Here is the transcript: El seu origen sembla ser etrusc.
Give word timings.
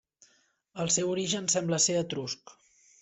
El 0.85 0.89
seu 0.95 1.11
origen 1.17 1.49
sembla 1.55 1.81
ser 1.85 1.99
etrusc. 2.01 2.59